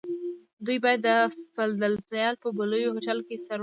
[0.65, 1.09] دوی باید د
[1.53, 3.59] فلادلفیا په بلوویو هوټل کې سره و ګوري